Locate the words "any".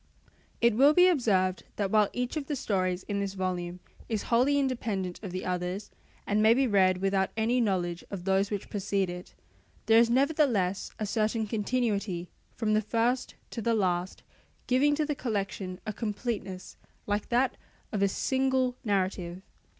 7.37-7.61